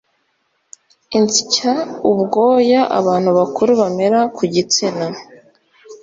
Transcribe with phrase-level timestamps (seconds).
[1.19, 1.75] insya
[2.11, 5.05] ubwoya abantu bakuru bamera ku gitsina